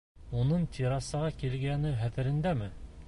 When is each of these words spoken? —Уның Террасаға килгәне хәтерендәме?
—Уның 0.43 0.63
Террасаға 0.77 1.29
килгәне 1.43 1.93
хәтерендәме? 2.01 2.73